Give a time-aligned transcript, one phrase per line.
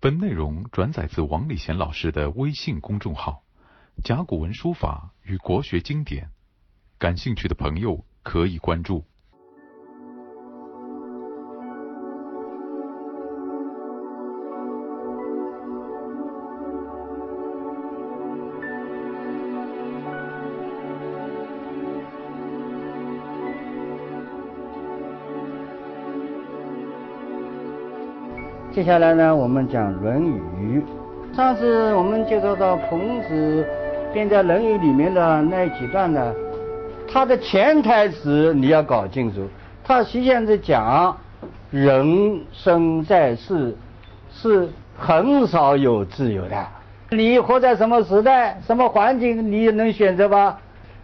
[0.00, 3.42] 本内容转载自王礼贤老师的微信公众号
[4.04, 6.30] “甲骨文书法与国学经典”，
[6.98, 9.04] 感兴趣的朋友可以关注。
[28.78, 30.80] 接下来呢，我们讲《论语》。
[31.36, 33.66] 上次我们介绍到孔子
[34.14, 36.32] 编在《论语》里面的那几段呢，
[37.12, 39.48] 他的潜台词你要搞清楚。
[39.82, 41.16] 他实际上是讲
[41.72, 43.76] 人生在世
[44.32, 46.64] 是很少有自由的。
[47.10, 50.56] 你活在什么时代、什么环境，你也能选择吧？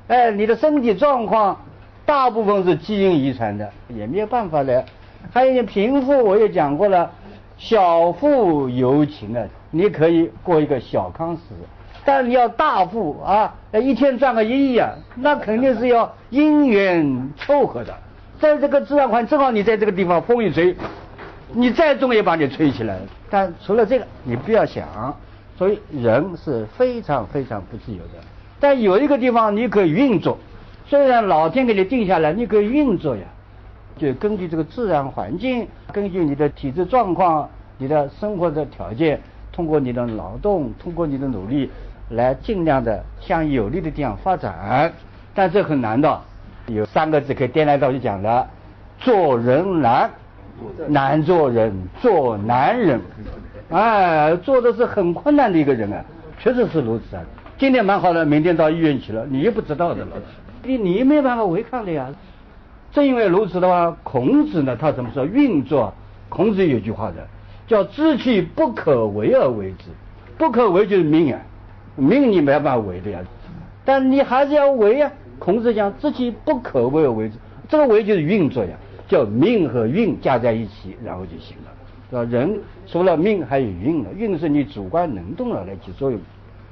[0.07, 1.61] 哎，你的身体状况
[2.07, 4.85] 大部分是基因遗传的，也没有办法的。
[5.33, 7.11] 还有你贫富，我也讲过了。
[7.57, 11.41] 小富由情啊，你可以过一个小康时，
[12.05, 17.95] 但你要大富啊，一天赚个一亿啊，那肯定是要因缘凑合的。
[18.41, 20.77] 在这个自然环境，正好你在这个地方风一吹，
[21.53, 22.99] 你再重也把你吹起来。
[23.31, 25.17] 但除了这个，你不要想。
[25.57, 28.25] 所以人是非常非常不自由的。
[28.59, 30.37] 但有一个地方你可以运作，
[30.87, 33.23] 虽然老天给你定下来，你可以运作呀。
[33.97, 39.21] 就根据这个自然环境，根据你的体质状况、你的生活的条件，
[39.53, 41.71] 通过你的劳动，通过你的努力，
[42.11, 44.93] 来尽量的向有利的地方发展。
[45.33, 46.21] 但这很难的，
[46.67, 48.47] 有三个字可以颠来倒去讲的：
[48.99, 50.11] 做人难，
[50.89, 53.01] 难做人，做男人。
[53.71, 56.05] 哎，做的是很困难的一个人啊，
[56.39, 57.23] 确实是如此啊。
[57.57, 60.11] 今天蛮好的，明天到医院去了，你也不知道的了，
[60.65, 62.09] 你你没办法违抗的呀。
[62.95, 65.93] 正因为如此的话，孔子呢，他怎么说运作？
[66.29, 67.27] 孔子有句话的，
[67.67, 69.87] 叫“知其不可为而为之”，
[70.39, 71.41] 不可为就是命啊，
[71.97, 73.19] 命你没办法为的呀，
[73.85, 75.11] 但你还是要为呀。
[75.41, 77.35] 孔子讲“知其不可为而为之”，
[77.69, 78.71] 这个为就是运作呀，
[79.09, 81.73] 叫命和运加在一起，然后就行了，
[82.11, 82.23] 是吧？
[82.31, 86.21] 人除了命还有运了，运是你主观能动了来起作用，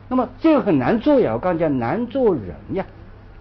[0.08, 2.86] 那么这个很难做呀，我刚讲难做人呀。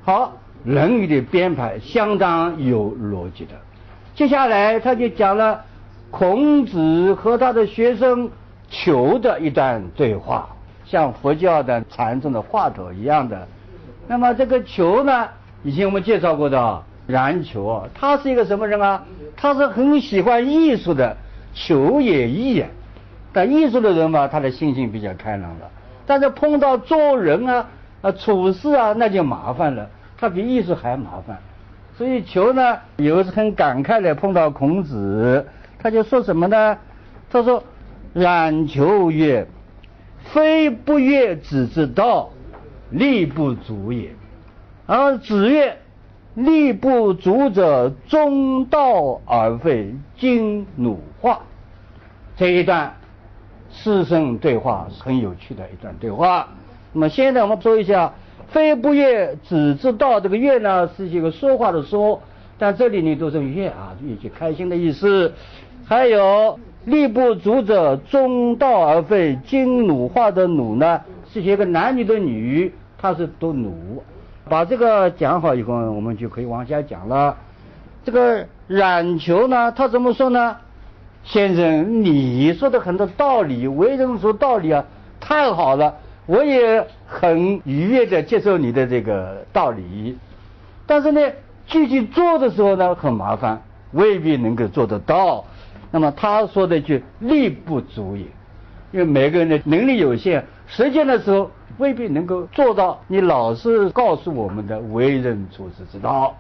[0.02, 0.34] 好。
[0.64, 3.52] 《论语》的编排相当有逻辑的。
[4.14, 5.62] 接下来他就讲了
[6.12, 8.30] 孔子和他的学生
[8.70, 10.50] 求的一段对话，
[10.86, 13.48] 像佛教的禅宗的话头一样的。
[14.08, 15.28] 那么这个求呢，
[15.64, 19.04] 以前我们介绍过的冉求，他是一个什么人啊？
[19.36, 21.16] 他是很喜欢艺术的，
[21.54, 22.70] 求也艺啊。
[23.34, 25.70] 但艺术的人嘛，他的心性比较开朗了。
[26.06, 27.66] 但是碰到做人啊、
[28.02, 29.90] 啊处事啊，那就麻烦了。
[30.22, 31.40] 他比艺术还麻烦，
[31.98, 35.48] 所以求呢，有一次很感慨的碰到孔子，
[35.80, 36.78] 他就说什么呢？
[37.32, 37.64] 他说
[38.14, 39.48] ：“冉求曰，
[40.26, 42.30] 非不悦子之道，
[42.92, 44.14] 力不足也。
[44.86, 45.76] 而子曰：
[46.36, 51.40] 力不足者，中道而废，经弩化。”
[52.38, 52.94] 这一段
[53.72, 56.48] 师生对话是很有趣的一段对话。
[56.94, 58.14] 那么现在我们说一下。
[58.50, 60.20] 非不悦，只知道。
[60.20, 62.22] 这个悦呢，是一个说话的说，
[62.58, 65.34] 但这里呢都是悦啊，一句开心的意思。
[65.86, 69.38] 还有力不足者，中道而废。
[69.46, 71.02] 经弩化的弩呢，
[71.32, 73.72] 是一个男女的女，它是读弩。
[74.50, 77.38] 把这个讲好以后，我们就可以往下讲了。
[78.04, 80.58] 这个冉求呢，他怎么说呢？
[81.24, 84.84] 先生，你说的很多道理，为人说道理啊，
[85.20, 85.96] 太好了。
[86.28, 90.18] 我也很愉悦的接受你的这个道理，
[90.86, 91.20] 但是呢，
[91.66, 93.62] 具体做的时候呢很麻烦，
[93.92, 95.44] 未必能够做得到。
[95.90, 98.26] 那么他说的一句“力不足也”，
[98.94, 101.50] 因为每个人的能力有限，实践的时候
[101.80, 106.36] 未必能够做到你老师告诉我们的为人处世之道。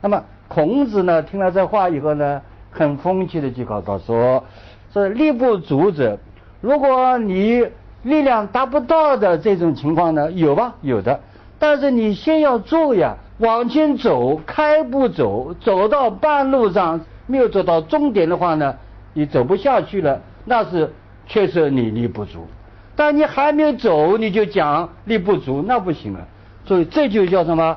[0.00, 2.40] 那么孔子呢，听了这话以后呢，
[2.70, 4.42] 很风趣的就告诉说
[4.90, 6.18] ：“说力不足者，
[6.62, 7.66] 如果你。”
[8.02, 10.74] 力量达不到的这种情况呢，有吧？
[10.82, 11.20] 有的，
[11.58, 18.76] 但是你先要做呀，往前走，开步走，走到半路上没有走到终点的话呢，
[19.12, 20.92] 你走不下去了，那是
[21.26, 22.46] 确实你力不足。
[22.94, 26.20] 但你还没有走，你就讲力不足，那不行了。
[26.64, 27.76] 所以这就叫什么？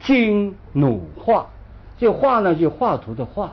[0.00, 1.46] 经弩画，
[1.98, 3.52] 这画呢就画图的画。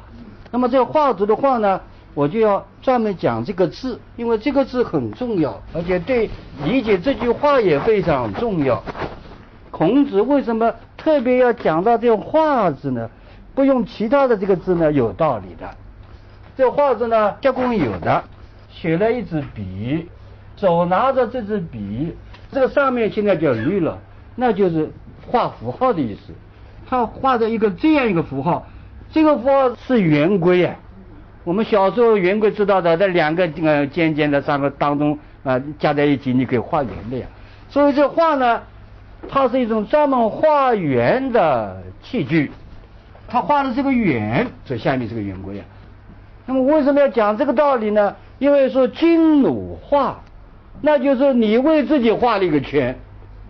[0.52, 1.82] 那么这画图的画呢？
[2.14, 6.30] 我就要专门讲这个字，因为这个字很重要，而且对
[6.64, 8.84] 理解这句话也非常重要。
[9.72, 13.10] 孔子为什么特别要讲到这个“画”字呢？
[13.56, 14.92] 不用其他的这个字呢？
[14.92, 15.70] 有道理的。
[16.58, 18.24] 这个“画”字呢，结共有的。
[18.72, 20.08] 写了一支笔，
[20.56, 22.16] 手拿着这支笔，
[22.52, 23.98] 这个上面现在叫绿了，
[24.36, 24.92] 那就是
[25.28, 26.34] 画符号的意思。
[26.88, 28.66] 他画着一个这样一个符号，
[29.12, 30.76] 这个符号是圆规啊。
[31.44, 37.26] 我们小时候圆规知道的，这两个呃尖尖的三个当中啊加在一起，你可以画圆的呀。
[37.70, 38.62] 所以这画呢，
[39.28, 42.52] 它是一种专门画圆的器具。
[43.32, 45.66] 他画的这个圆，这下面是个圆规啊。
[46.48, 48.16] 那么为什么要讲这个道理呢？
[48.40, 50.20] 因为说金弩画，
[50.82, 52.98] 那就是你为自己画了一个圈，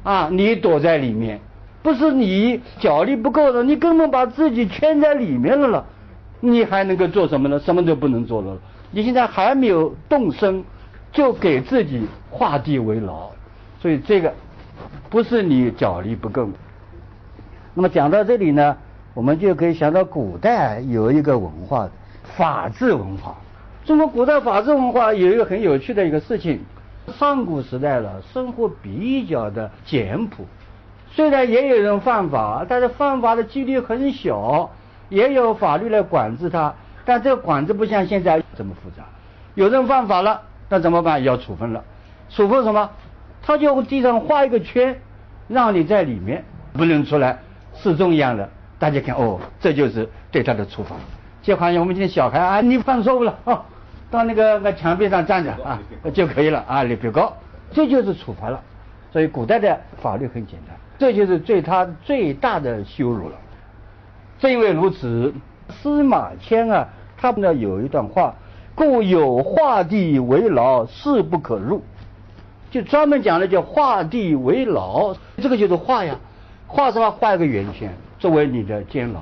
[0.03, 1.39] 啊，你躲在里面，
[1.81, 5.85] 不是你脚力不够了，你根本把自己圈在里面了了，
[6.39, 7.59] 你还能够做什么呢？
[7.59, 8.57] 什么都不能做了。
[8.91, 10.63] 你现在还没有动身，
[11.11, 13.29] 就给自己画地为牢，
[13.81, 14.33] 所以这个
[15.09, 16.49] 不是你脚力不够。
[17.73, 18.77] 那么讲到这里呢，
[19.13, 21.89] 我们就可以想到古代有一个文化，
[22.35, 23.35] 法治文化。
[23.85, 26.59] 中国古代法治文化有一个很有趣的一个事情，
[27.17, 30.45] 上古时代了，生活比较的简朴，
[31.11, 34.69] 虽然也有人犯法，但是犯法的几率很小，
[35.09, 36.73] 也有法律来管制他，
[37.03, 39.03] 但这个管制不像现在这么复杂。
[39.55, 41.23] 有人犯法了，那怎么办？
[41.23, 41.83] 要处分了，
[42.29, 42.89] 处分什么？
[43.41, 44.99] 他就地上画一个圈，
[45.47, 47.39] 让你在里面不能出来，
[47.73, 48.47] 示众一样的，
[48.77, 50.95] 大家看哦，这就是对他的处罚。
[51.41, 53.61] 就好像我们今天小孩啊，你犯错误了哦。
[54.11, 55.79] 到那个那墙壁上站着啊
[56.13, 57.33] 就可以了啊，你别告，
[57.71, 58.59] 这就是处罚了。
[59.11, 63.35] 所以古代的法律很简单，这就是对他最大的羞辱了。
[64.39, 65.33] 正因为如此，
[65.69, 66.87] 司马迁啊，
[67.17, 68.33] 他们呢有一段话，
[68.73, 71.83] 故有画地为牢，势不可入，
[72.71, 76.15] 就专门讲的叫画地为牢，这个就是画呀，
[76.67, 77.11] 画什么？
[77.11, 79.21] 画一个圆圈作为你的监牢，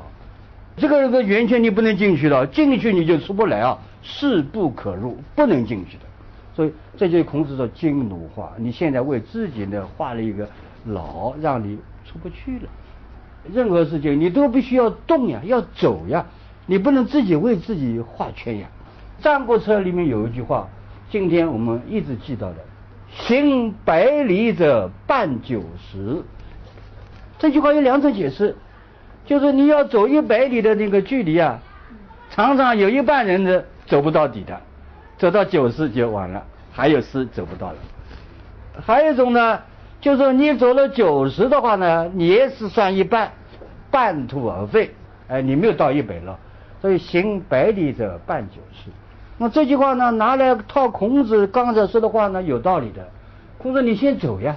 [0.77, 3.77] 这个这个圆圈你不能进去了，进去你就出不来啊。
[4.03, 6.03] 势不可入，不能进去的。
[6.55, 8.53] 所以这就是孔子说金弩画。
[8.55, 10.47] 你现在为自己呢画了一个
[10.85, 12.69] 牢，让你出不去了。
[13.53, 16.25] 任何事情你都必须要动呀，要走呀，
[16.65, 18.67] 你不能自己为自己画圈呀。
[19.23, 20.67] 《战国策》里面有一句话，
[21.09, 22.55] 今天我们一直记到的
[23.09, 26.23] ：“行百里者半九十。”
[27.39, 28.55] 这句话有两种解释，
[29.25, 31.59] 就是你要走一百里的那个距离啊，
[32.29, 33.65] 常常有一半人的。
[33.88, 34.59] 走不到底的，
[35.17, 37.75] 走到九十就完了，还有十走不到了。
[38.85, 39.61] 还有一种呢，
[40.01, 43.31] 就是你走了九十的话呢，你也是算一半，
[43.89, 44.91] 半途而废，
[45.27, 46.37] 哎，你没有到一百了。
[46.79, 48.91] 所以行百里者半九十。
[49.39, 53.07] 那这句话呢，拿来套孔子刚才说的话呢，有道理的。
[53.57, 54.55] 孔子，你先走呀，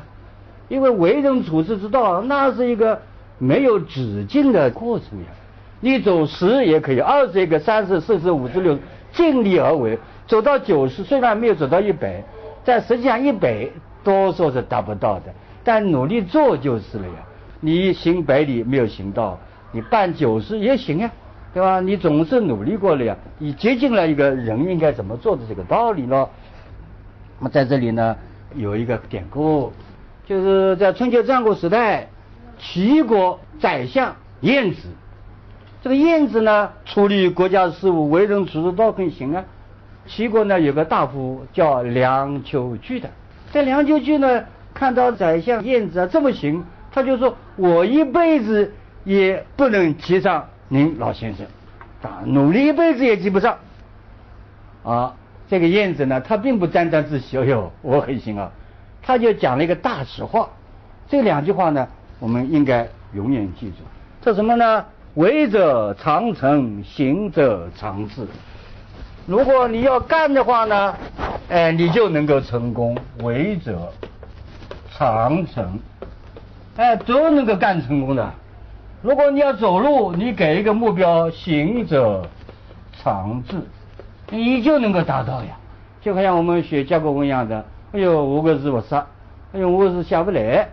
[0.69, 3.01] 因为为人处世之道，那是一个
[3.39, 5.27] 没有止境的过程呀。
[5.81, 8.81] 你走十也可以，二十也可以，三十、四十、五十、六十。
[9.13, 12.23] 尽力而为，走到九十，虽然没有走到一百，
[12.65, 13.67] 但实际上一百
[14.05, 15.33] 多数是达不到的。
[15.65, 17.15] 但努力做就是了呀。
[17.61, 19.39] 你行百里没有行到，
[19.71, 21.11] 你半九十也行呀，
[21.53, 21.81] 对吧？
[21.81, 26.29] 你总是努力过了呀，你接近了一个人应该怎么做的这个道理了。
[27.39, 28.17] 那么在这里呢，
[28.55, 29.73] 有一个典故，
[30.27, 32.09] 就是在春秋战国时代，
[32.59, 34.89] 齐国宰相晏子。
[35.83, 39.45] 这个晏子呢，处理国家事务、为人处事都很行啊。
[40.07, 43.09] 齐国呢有个大夫叫梁丘据的，
[43.53, 44.45] 在梁丘据呢
[44.75, 48.73] 看到宰相晏子啊这么行，他就说：“我一辈子
[49.05, 51.47] 也不能及上您老先生，
[52.03, 53.57] 啊，努力一辈子也及不上。”
[54.83, 55.15] 啊，
[55.49, 58.51] 这个晏子呢，他并不沾沾自喜，哎呦，我很行啊，
[59.03, 60.49] 他就讲了一个大实话。
[61.09, 61.87] 这两句话呢，
[62.19, 63.77] 我们应该永远记住。
[64.23, 64.85] 这什么呢？
[65.15, 68.27] 为者常成，行者常至。
[69.27, 70.95] 如果你要干的话呢，
[71.49, 72.97] 哎，你就能够成功。
[73.23, 73.93] 为者
[74.93, 75.79] 常成，
[76.81, 78.33] 哎，都能够干成功的。
[79.03, 82.23] 如果你要走路，你给一个目标，行者
[82.95, 83.57] 常至，
[84.31, 85.59] 你就能够达到呀。
[86.01, 89.07] 就好像我们学甲骨文一样的，哎呦，五个字我杀，
[89.53, 90.71] 哎呦，五个字下不来。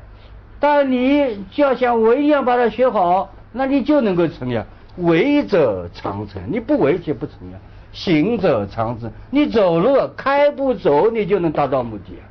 [0.62, 3.30] 但你就要像我一样把它学好。
[3.52, 7.58] 那你就能够成呀，为者常成，你不为就不成呀。
[7.92, 12.24] 行者常至，你走路开步走，你就能达到目的啊。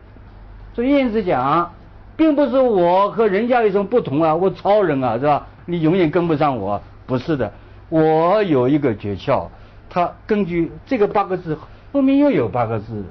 [0.75, 1.73] 所以晏子讲，
[2.17, 5.47] 并不是我和人家有什么不同啊，我超人啊，是吧？
[5.67, 7.53] 你永远跟不上我，不是的，
[7.89, 9.49] 我有一个诀窍，
[9.91, 11.59] 他根据这个八个字
[11.93, 13.05] 后面又有八个字，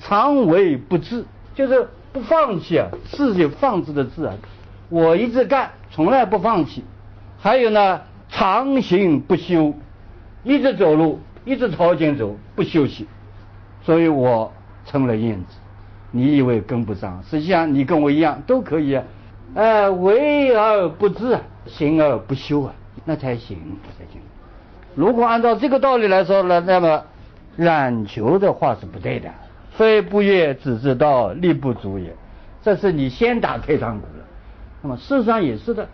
[0.00, 1.24] 常为不治，
[1.54, 4.34] 就是不放弃啊，是有放置的字啊，
[4.88, 6.84] 我一直干，从来不放弃。
[7.40, 9.74] 还有呢，常行不休，
[10.42, 13.06] 一直走路，一直朝前走，不休息。
[13.82, 14.52] 所以我
[14.84, 15.56] 成了燕子。
[16.10, 19.04] 你以为跟不上，实际上你跟我一样都可以啊。
[19.54, 22.72] 呃，为而不治，行而不休啊，
[23.04, 23.58] 那才行
[23.98, 24.20] 才行。
[24.94, 27.02] 如果按照这个道理来说呢，那么
[27.56, 29.30] 冉求的话是不对的。
[29.70, 32.12] 非不悦，只知道力不足也。
[32.62, 34.24] 这是你先打退堂鼓了。
[34.82, 35.88] 那么事实上也是的，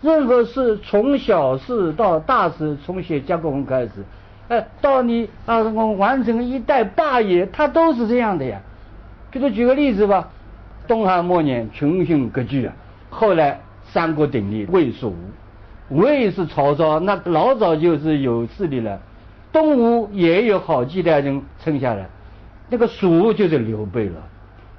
[0.00, 3.90] 任何事从小事到大事，从写甲骨文开始，
[4.48, 8.60] 哎，到你啊我完成一代霸业，它都是这样的呀。
[9.34, 10.28] 比如举个例子吧，
[10.86, 12.72] 东汉末年群雄割据啊，
[13.10, 15.12] 后来三国鼎立，魏蜀
[15.90, 19.00] 吴，魏是曹操，那老早就是有势力了，
[19.52, 22.06] 东吴也有好几代人撑下来。
[22.70, 24.22] 那个蜀就是刘备了，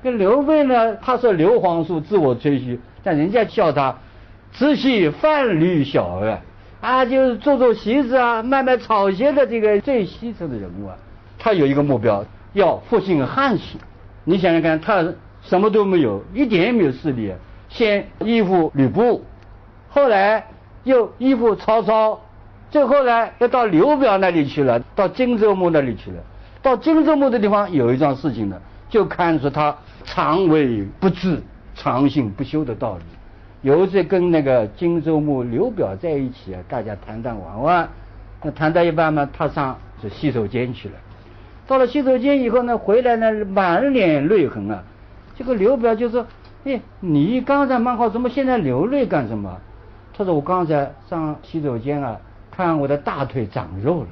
[0.01, 3.93] 这刘备呢，他说刘皇叔自我吹嘘，但人家叫他
[4.53, 6.39] 直系贩履小儿
[6.79, 10.95] 啊，就是做做席子啊，卖卖草鞋的这个最基层的人物啊。
[11.37, 13.77] 他有一个目标，要复兴汉室。
[14.25, 15.05] 你想想看，他
[15.41, 17.31] 什么都没有，一点也没有势力，
[17.69, 19.23] 先依附吕布，
[19.89, 20.47] 后来
[20.83, 22.19] 又依附曹操，
[22.71, 26.17] 最后呢又到刘表那里去了，到荆州牧那里去了。
[26.61, 31.39] 到荆州牧的地方有一桩事情呢，就看出他常为不治、
[31.75, 33.03] 常性不修的道理。
[33.61, 37.89] 有一次跟那个荆州牧刘表在一起啊，大家谈谈玩玩，
[38.41, 40.95] 那谈到一半嘛，他上是洗手间去了。
[41.67, 44.83] 到了洗手间以后呢，回来呢满脸泪痕啊。
[45.37, 46.25] 这个刘表就说
[46.65, 49.57] ：“哎，你刚才蛮好，怎么现在流泪干什么？”
[50.17, 52.17] 他说：“我刚才上洗手间啊，
[52.51, 54.07] 看我的大腿长肉了。”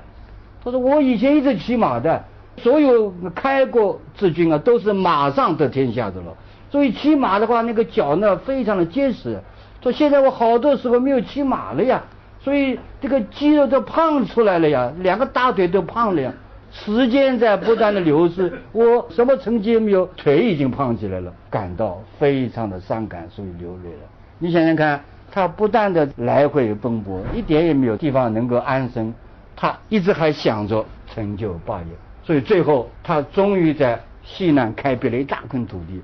[0.64, 2.24] 他说：“我以前一直骑马的。”
[2.58, 6.36] 所有开国之君啊，都是马上得天下的了。
[6.70, 9.40] 所以骑马的话，那个脚呢非常的结实。
[9.82, 12.04] 说现在我好多时候没有骑马了呀，
[12.42, 16.32] 所以这个肌肉都胖出来了呀，两个大腿都胖了呀。
[16.74, 24.00] 时间在不断的流逝， 我什么成绩也没有，腿已经胖起来了，感到非常的伤感，所以流泪了。
[24.40, 25.00] 你想想看，
[25.32, 29.14] 他不断的来回奔波，一点也没有地方能够安身，
[29.56, 31.86] 他一直还想着成就霸业。
[32.24, 36.02] 所以最后，他终于在西南开辟了一大块土地，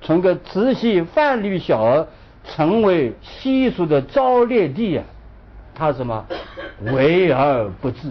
[0.00, 2.06] 从个直系贩履小儿，
[2.44, 5.04] 成为西蜀的昭烈帝啊！
[5.74, 6.24] 他什么？
[6.92, 8.08] 为而不治，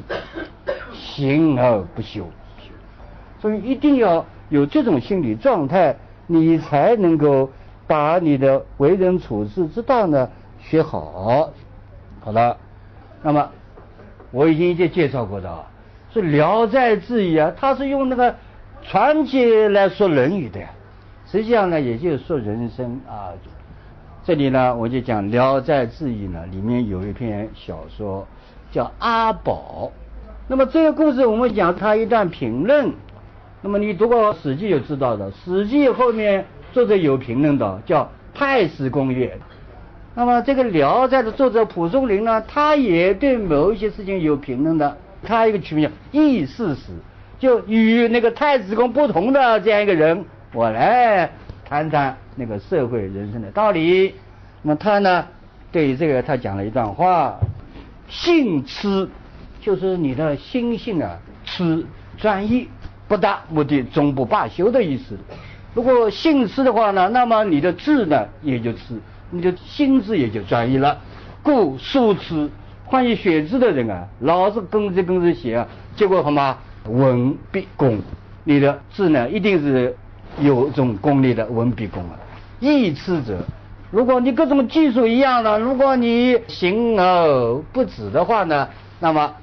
[1.15, 2.27] 行而不修。
[3.39, 5.95] 所以一定要有这种心理状态，
[6.27, 7.51] 你才能够
[7.85, 10.29] 把你的为人处事之道呢
[10.59, 11.51] 学好。
[12.21, 12.57] 好了，
[13.21, 13.49] 那么
[14.31, 15.67] 我已经已经介绍过的啊。
[16.13, 18.35] 是《聊斋志异》啊，他是用那个
[18.81, 20.69] 传奇来说《论语》的呀，
[21.25, 23.33] 实际上呢，也就是说人生啊。
[24.23, 28.25] 这里呢，我就讲《聊斋志异》呢，里面有一篇小说
[28.71, 29.91] 叫《阿宝》。
[30.47, 32.91] 那么这个故事，我们讲他一段评论。
[33.61, 38.03] 那么你读过《史记》就知道的，《史记》后面作者有评论的，叫
[38.37, 39.27] 《太史公曰》。
[40.13, 44.97] 那么这个《聊斋》的作者蒲松龄呢，他也对某一些事情有评论的。
[45.23, 46.91] 他一个取名叫异事史，
[47.39, 51.31] 就与那个太子宫不同的这样一个人，我来
[51.63, 54.13] 谈谈那个社会人生的道理。
[54.61, 55.25] 那么他呢，
[55.71, 57.39] 对于这个他讲了一段话：
[58.09, 59.07] 性痴，
[59.63, 61.85] 就是你的心性啊，痴
[62.17, 62.67] 专一，
[63.07, 65.17] 不达目的终不罢休的意思。
[65.73, 68.99] 如果性痴的话呢，那么你的智呢也就痴，
[69.31, 70.99] 你的心智也就专一了。
[71.41, 72.49] 故书痴。
[72.85, 76.55] 关于写字的人啊，老是跟着跟着写啊，结果什么
[76.89, 77.97] 文必功，
[78.43, 79.95] 你的字呢一定是
[80.39, 82.19] 有种功力的文必功啊。
[82.59, 83.39] 易痴者，
[83.89, 89.33] 如果你各种技术一样的，如果你行而不止的话呢，那么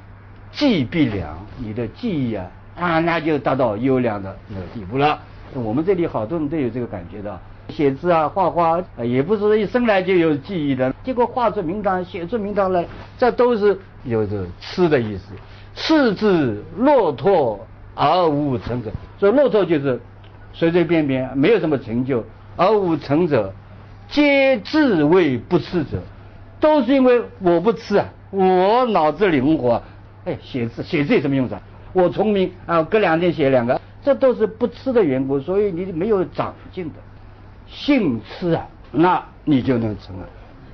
[0.52, 5.18] 记必良，你的记忆啊啊那就达到优良的那个地步了。
[5.54, 7.38] 我们这里好多人都有这个感觉的。
[7.68, 12.84] 写字啊，画画也不是一生来就有记忆的，结果画出名堂，写出名堂来，
[13.16, 15.32] 这都是有着痴的意思。
[15.76, 17.64] 赤字骆驼
[17.94, 20.00] 而无成者，所以骆驼就是
[20.52, 22.24] 随随便便，没有什么成就，
[22.56, 23.52] 而无成者，
[24.08, 25.98] 皆自谓不吃者，
[26.58, 29.80] 都是因为我不吃啊，我脑子灵活，
[30.24, 31.54] 哎，写字写字有什么用处？
[31.92, 36.94] 我聪明啊，隔两天写两个，这都是不吃的缘故，所以你没有长进的。
[37.66, 40.26] 性痴啊，那你就能成啊；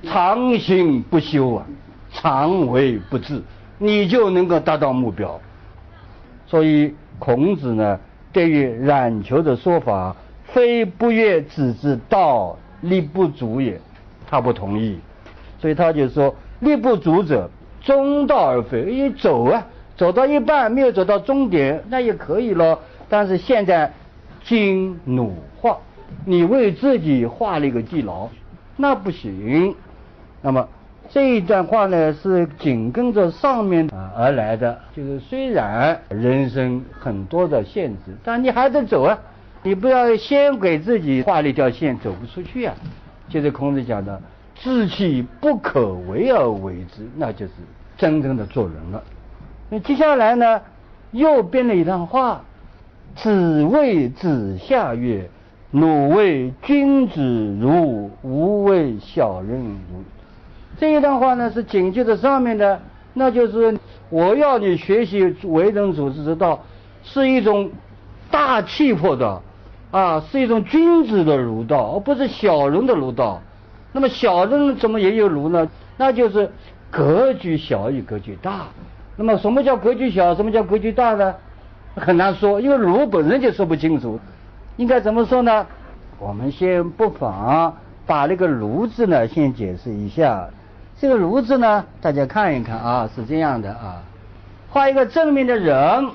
[0.03, 1.65] 常行不修啊，
[2.11, 3.41] 常为不治，
[3.77, 5.39] 你就能够达到目标。
[6.45, 7.99] 所以孔子呢，
[8.33, 13.79] 对于冉求的说法，非不悦子之道，力不足也，
[14.27, 14.99] 他不同意。
[15.59, 17.49] 所以他就说，力不足者，
[17.87, 18.85] 中道而废。
[18.91, 19.65] 因为走啊，
[19.95, 22.77] 走到一半没有走到终点，那也可以了。
[23.07, 23.93] 但是现在
[24.43, 25.77] 经弩化，
[26.25, 28.27] 你为自己画了一个地牢，
[28.75, 29.73] 那不行。
[30.41, 30.67] 那么
[31.09, 39.17] 这一段话呢，是紧跟着上面而来的，就是虽然人生很多的限制，但你还得走啊，
[39.63, 42.75] 你不要先给自己画了一条线走不出去啊。
[43.29, 44.21] 就是孔子讲的
[44.55, 47.51] “志气不可为而为之”，那就是
[47.97, 49.03] 真正的做人了。
[49.69, 50.61] 那接下来呢，
[51.11, 52.41] 又编了一段话。
[53.15, 55.27] 子谓子夏曰
[55.71, 57.19] ：“汝谓君子
[57.59, 60.03] 如，吾谓小人如。”
[60.77, 62.79] 这一段话呢是紧接着上面的，
[63.15, 63.75] 那就是
[64.11, 66.59] 我要你学习为人处世之道，
[67.01, 67.71] 是一种
[68.29, 69.41] 大气魄的
[69.89, 73.41] 啊，是一种君子的儒道，而不是小人的儒道。
[73.93, 75.67] 那么小人怎么也有儒呢？
[75.97, 76.51] 那就是
[76.91, 78.67] 格局小与格局大。
[79.15, 80.35] 那么什么叫格局小？
[80.35, 81.35] 什么叫格局大呢？
[81.95, 84.19] 很难说，因为儒本身就说不清楚，
[84.75, 85.65] 应该怎么说呢？
[86.19, 87.75] 我们先不妨
[88.05, 90.47] 把那个“儒”字呢先解释一下。
[90.99, 94.01] 这个“儒”字呢，大家看一看啊，是这样的啊，
[94.69, 96.09] 画一个正面的人，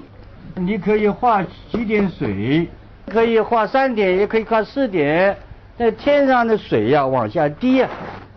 [0.55, 2.69] 你可以画几点水，
[3.09, 5.37] 可以画三点，也可以画四点。
[5.77, 7.89] 那天上的水呀往下滴呀，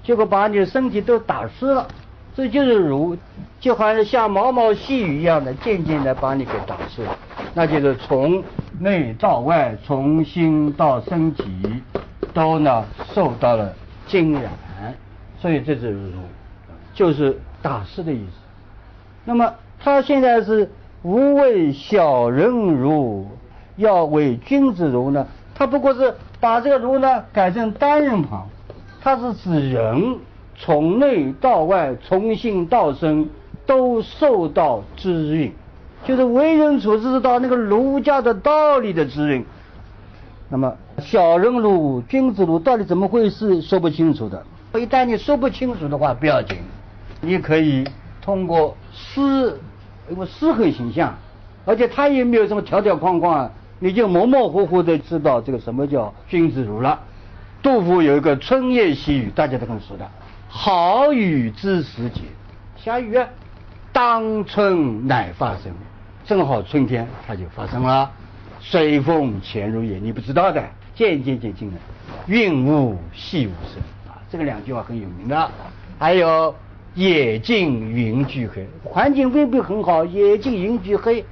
[0.03, 1.87] 结果把你的身体都打湿了。
[2.35, 3.17] 这就是儒，
[3.61, 7.17] 就好像像毛毛细雨一样的，渐渐的把你给打湿了。
[7.53, 8.43] 那就是从
[8.77, 11.81] 内到外，从心到身体，
[12.33, 13.73] 都呢受到了
[14.05, 14.51] 浸染。
[15.39, 16.11] 所以这是儒，
[16.93, 18.33] 就是打湿的意思。
[19.23, 20.69] 那么他现在是
[21.03, 23.29] 无为小人儒，
[23.77, 25.25] 要为君子儒呢？
[25.53, 28.49] 他不过是把这个儒呢改成单人旁，
[28.99, 30.17] 他是指人。
[30.57, 33.29] 从内到外，从心到身，
[33.65, 35.51] 都受到滋润，
[36.05, 39.43] 就是为人处事之道，那个儒家的道理的滋润。
[40.47, 44.45] 那么小人儒、君子儒到底怎么回事，说不清楚的。
[44.75, 46.57] 一旦你说不清楚的话，不要紧，
[47.21, 47.83] 你可以
[48.21, 49.59] 通过诗，
[50.09, 51.15] 因为诗很形象，
[51.65, 56.99] 而且它也没有什么条条框框，你就模模糊糊的知道这个什么叫君子儒了。
[57.63, 60.05] 杜甫有一个《春夜细雨》，大家都很熟的。
[60.57, 62.21] 好雨知时节，
[62.77, 63.19] 下雨，
[63.91, 65.69] 当春乃发生，
[66.25, 68.09] 正好春天它就发生了。
[68.61, 70.63] 随风潜入夜，你不知道的，
[70.95, 71.77] 渐渐渐进来，
[72.25, 74.15] 润物细无声啊。
[74.31, 75.51] 这个两句话很有名的。
[75.99, 76.55] 还有
[76.93, 81.25] 野径云俱黑，环境未必很好，野径云俱黑，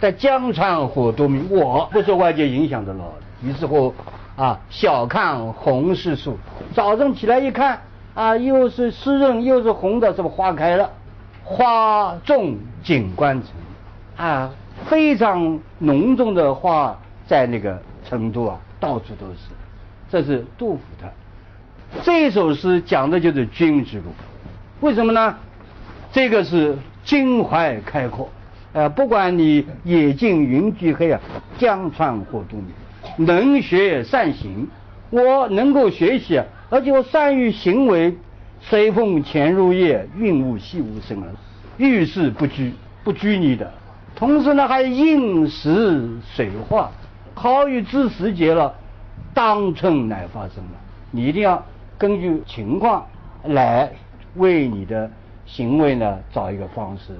[0.00, 3.04] 在江船火多明，我不受外界影响的了。
[3.42, 3.92] 于是乎
[4.36, 6.38] 啊，小看红柿树，
[6.72, 7.80] 早上起来一看。
[8.18, 10.90] 啊，又是湿润又是红的，这么花开了，
[11.44, 14.50] 花重锦官城，啊，
[14.88, 19.36] 非常浓重的花在那个成都啊，到处都是。
[20.10, 21.12] 这是杜甫的
[22.02, 24.06] 这首诗讲的就是君之路，
[24.80, 25.36] 为什么呢？
[26.10, 28.28] 这个是襟怀开阔，
[28.72, 31.20] 呃，不管你野径云俱黑啊，
[31.56, 34.66] 江川火都明，能学善行，
[35.10, 36.42] 我能够学习。
[36.70, 38.14] 而且我善于行为，
[38.60, 41.28] 随风潜入夜，润物细无声啊，
[41.78, 43.72] 遇事不拘，不拘泥的。
[44.14, 46.90] 同时呢，还应时水化，
[47.34, 48.74] 好雨知时节了，
[49.32, 50.70] 当春乃发生了。
[51.10, 51.64] 你一定要
[51.96, 53.06] 根据情况
[53.44, 53.90] 来
[54.36, 55.10] 为你的
[55.46, 57.14] 行为呢找一个方式。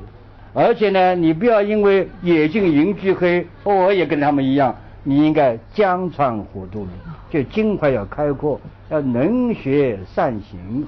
[0.52, 4.74] 而且呢，你不要因为野径云俱黑，我也跟他们一样。
[5.04, 6.90] 你应该江川火度明，
[7.30, 10.86] 就襟怀要开阔，要能学善行，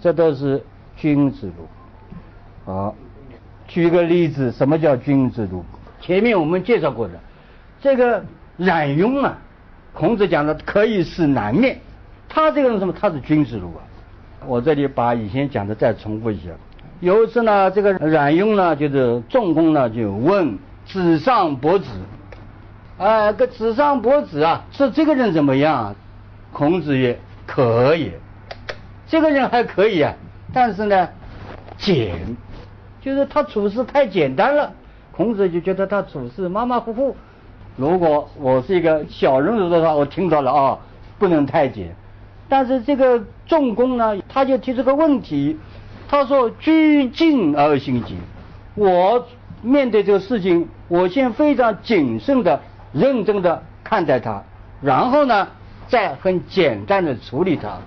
[0.00, 0.62] 这都是
[0.96, 1.66] 君子路。
[2.64, 2.94] 好，
[3.68, 5.64] 举个例子，什么叫君子路？
[6.00, 7.14] 前面我们介绍过的，
[7.80, 8.24] 这个
[8.56, 9.38] 冉雍啊，
[9.92, 11.78] 孔子讲的可以是南面，
[12.28, 12.94] 他这个人什么？
[12.98, 13.84] 他是君子路啊。
[14.46, 16.50] 我这里把以前讲的再重复一下。
[17.00, 21.86] 有一次呢，这个冉雍呢，就是仲弓呢，就问子上伯子。
[22.96, 25.96] 啊，个子上伯子啊，说这个人怎么样？
[26.52, 28.12] 孔子曰：可以。
[29.08, 30.14] 这个人还可以啊，
[30.52, 31.08] 但是呢，
[31.76, 32.36] 简，
[33.00, 34.72] 就是他处事太简单了。
[35.10, 37.16] 孔子就觉得他处事马马虎虎。
[37.76, 40.78] 如果我是一个小人物的话，我听到了啊，
[41.18, 41.96] 不能太简。
[42.48, 45.58] 但是这个仲弓呢，他就提出个问题，
[46.08, 48.16] 他说：居静而行谨。
[48.76, 49.26] 我
[49.62, 52.60] 面对这个事情，我先非常谨慎的。
[52.94, 54.42] 认真的看待它，
[54.80, 55.48] 然后呢，
[55.88, 57.78] 再很简单的处理它，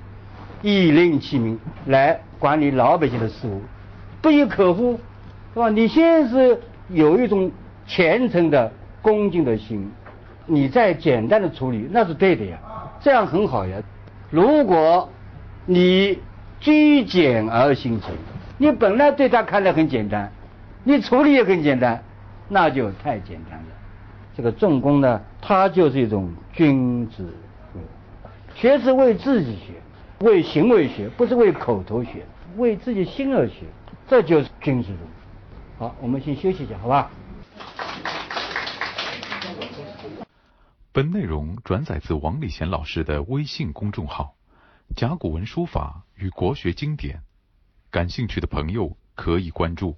[0.62, 3.62] 以令其民来管理老百姓的事务，
[4.22, 5.00] 不亦可乎？
[5.54, 5.70] 是吧？
[5.70, 7.50] 你先是有一种
[7.88, 9.90] 虔诚的恭敬的心，
[10.46, 12.60] 你再简单的处理，那是对的呀，
[13.00, 13.78] 这样很好呀。
[14.30, 15.10] 如果
[15.66, 16.20] 你
[16.60, 18.12] 居简而心诚，
[18.58, 20.30] 你本来对他看来很简单，
[20.84, 22.04] 你处理也很简单，
[22.50, 23.66] 那就太简单了。
[24.38, 27.34] 这个重工呢，它就是一种君子
[28.54, 29.82] 学是为自己学，
[30.20, 32.24] 为行为学，不是为口头学，
[32.56, 33.66] 为自己心而学，
[34.08, 35.00] 这就是君子论。
[35.80, 37.10] 好，我们先休息一下，好吧？
[40.92, 44.36] 本内容转载自王礼贤老师的微信公众号
[44.96, 47.22] “甲骨文书法与国学经典”，
[47.90, 49.98] 感兴趣的朋友可以关注。